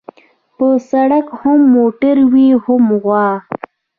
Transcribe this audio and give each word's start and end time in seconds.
په 0.57 0.67
سړک 0.91 1.25
هم 1.39 1.59
موټر 1.75 2.15
وي 2.31 2.47
هم 2.63 2.83
غوا. 3.03 3.27